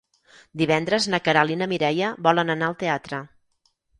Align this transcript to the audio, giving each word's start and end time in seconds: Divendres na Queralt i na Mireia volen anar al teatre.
Divendres 0.61 1.07
na 1.13 1.19
Queralt 1.27 1.53
i 1.57 1.59
na 1.63 1.67
Mireia 1.75 2.09
volen 2.29 2.53
anar 2.53 2.69
al 2.71 2.79
teatre. 2.85 3.23